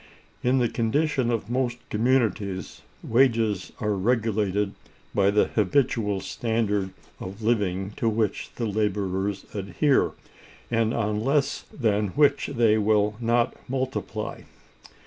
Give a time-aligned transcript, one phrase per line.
[0.41, 4.73] In the condition of most communities, wages are regulated
[5.13, 6.89] by the habitual standard
[7.19, 10.13] of living to which the laborers adhere,
[10.71, 14.41] and on less than which they will not multiply.